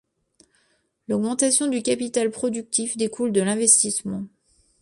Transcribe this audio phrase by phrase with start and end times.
[1.07, 4.23] L’augmentation du capital productif découle de l’investissement.